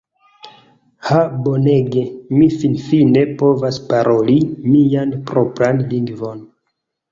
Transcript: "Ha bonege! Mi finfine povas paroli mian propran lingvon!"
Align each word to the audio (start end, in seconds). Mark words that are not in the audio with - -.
"Ha 1.09 1.19
bonege! 1.47 2.01
Mi 2.39 2.47
finfine 2.63 3.23
povas 3.43 3.79
paroli 3.93 4.41
mian 4.73 5.15
propran 5.31 5.87
lingvon!" 5.95 6.45